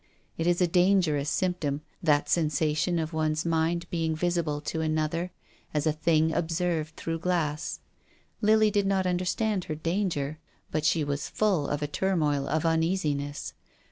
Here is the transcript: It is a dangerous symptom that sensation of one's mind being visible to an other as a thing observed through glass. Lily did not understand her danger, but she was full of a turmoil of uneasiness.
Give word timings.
It 0.35 0.47
is 0.47 0.59
a 0.61 0.67
dangerous 0.67 1.29
symptom 1.29 1.81
that 2.01 2.27
sensation 2.27 2.97
of 2.97 3.13
one's 3.13 3.45
mind 3.45 3.85
being 3.91 4.15
visible 4.15 4.59
to 4.61 4.81
an 4.81 4.97
other 4.97 5.31
as 5.75 5.85
a 5.85 5.91
thing 5.91 6.33
observed 6.33 6.95
through 6.95 7.19
glass. 7.19 7.81
Lily 8.41 8.71
did 8.71 8.87
not 8.87 9.05
understand 9.05 9.65
her 9.65 9.75
danger, 9.75 10.39
but 10.71 10.85
she 10.85 11.03
was 11.03 11.29
full 11.29 11.67
of 11.67 11.83
a 11.83 11.87
turmoil 11.87 12.47
of 12.47 12.65
uneasiness. 12.65 13.53